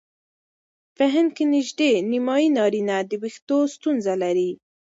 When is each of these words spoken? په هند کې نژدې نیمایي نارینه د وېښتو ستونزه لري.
په 0.97 1.03
هند 1.13 1.29
کې 1.35 1.43
نژدې 1.53 1.91
نیمایي 2.11 2.49
نارینه 2.57 2.97
د 3.09 3.11
وېښتو 3.21 3.57
ستونزه 3.75 4.13
لري. 4.23 4.51